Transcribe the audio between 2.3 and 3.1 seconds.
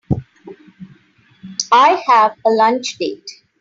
a lunch